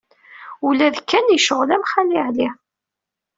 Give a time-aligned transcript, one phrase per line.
[0.67, 2.49] Ula d Ken yecɣel am Xali Ɛli.